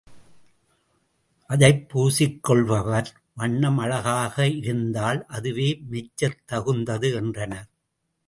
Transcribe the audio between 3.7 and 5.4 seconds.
அழகாக இருந்தால்